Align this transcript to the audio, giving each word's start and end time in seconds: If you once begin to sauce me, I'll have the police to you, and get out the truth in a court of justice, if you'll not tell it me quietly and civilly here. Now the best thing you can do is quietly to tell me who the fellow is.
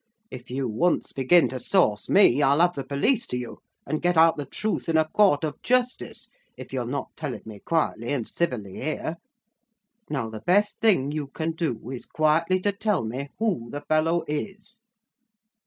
If 0.31 0.49
you 0.49 0.67
once 0.67 1.13
begin 1.13 1.47
to 1.49 1.59
sauce 1.59 2.09
me, 2.09 2.41
I'll 2.41 2.59
have 2.59 2.73
the 2.73 2.83
police 2.83 3.27
to 3.27 3.37
you, 3.37 3.59
and 3.85 4.01
get 4.01 4.17
out 4.17 4.35
the 4.35 4.47
truth 4.47 4.89
in 4.89 4.97
a 4.97 5.07
court 5.07 5.43
of 5.43 5.61
justice, 5.61 6.27
if 6.57 6.73
you'll 6.73 6.87
not 6.87 7.15
tell 7.15 7.35
it 7.35 7.45
me 7.45 7.59
quietly 7.59 8.07
and 8.11 8.27
civilly 8.27 8.77
here. 8.77 9.17
Now 10.09 10.31
the 10.31 10.41
best 10.41 10.79
thing 10.79 11.11
you 11.11 11.27
can 11.27 11.51
do 11.51 11.91
is 11.91 12.07
quietly 12.07 12.59
to 12.61 12.71
tell 12.71 13.03
me 13.05 13.29
who 13.37 13.69
the 13.69 13.81
fellow 13.81 14.23
is. 14.27 14.79